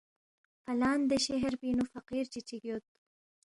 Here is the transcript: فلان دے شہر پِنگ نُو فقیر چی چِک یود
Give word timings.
فلان 0.63 0.99
دے 1.09 1.17
شہر 1.27 1.53
پِنگ 1.59 1.75
نُو 1.77 1.85
فقیر 1.93 2.25
چی 2.31 2.39
چِک 2.47 2.61
یود 2.67 2.83